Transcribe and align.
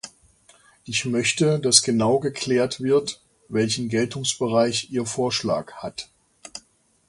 Ich 0.83 1.05
möchte, 1.05 1.59
dass 1.59 1.83
genau 1.83 2.17
geklärt 2.17 2.81
wird, 2.81 3.21
welchen 3.49 3.87
Geltungsbereich 3.87 4.89
ihr 4.89 5.05
Vorschlag 5.05 5.73
hat. 5.73 6.09